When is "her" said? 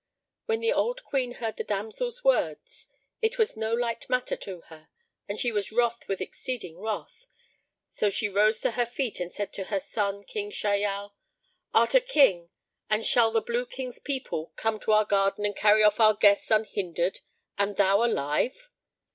4.61-4.89, 8.71-8.87, 9.65-9.79